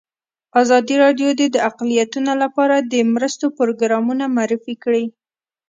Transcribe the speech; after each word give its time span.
ازادي 0.61 0.95
راډیو 1.03 1.29
د 1.55 1.57
اقلیتونه 1.69 2.31
لپاره 2.43 2.75
د 2.91 2.95
مرستو 3.13 3.45
پروګرامونه 3.57 4.23
معرفي 4.35 4.75
کړي. 4.83 5.05